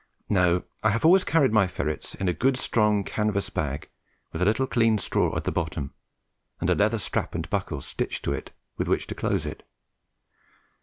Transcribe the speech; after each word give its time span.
No, 0.29 0.63
I 0.81 0.89
have 0.89 1.05
always 1.05 1.23
carried 1.23 1.51
my 1.53 1.67
ferrets 1.67 2.15
in 2.15 2.27
a 2.27 2.33
good 2.33 2.57
strong 2.57 3.03
canvas 3.03 3.51
bag, 3.51 3.87
with 4.31 4.41
a 4.41 4.45
little 4.45 4.65
clean 4.65 4.97
straw 4.97 5.37
at 5.37 5.43
the 5.43 5.51
bottom, 5.51 5.93
and 6.59 6.71
a 6.71 6.73
leather 6.73 6.97
strap 6.97 7.35
and 7.35 7.47
buckle 7.51 7.81
stitched 7.81 8.27
on 8.27 8.31
to 8.33 8.39
it 8.39 8.51
with 8.79 8.87
which 8.87 9.05
to 9.05 9.13
close 9.13 9.45
it. 9.45 9.61